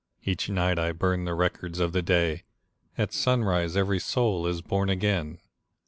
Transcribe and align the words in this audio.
Each 0.23 0.49
night 0.49 0.79
I 0.79 0.93
burn 0.93 1.25
the 1.25 1.35
records 1.35 1.79
of 1.79 1.91
the 1.93 2.01
day,— 2.01 2.41
At 2.97 3.13
sunrise 3.13 3.77
every 3.77 3.99
soul 3.99 4.47
is 4.47 4.63
born 4.63 4.89
again 4.89 5.37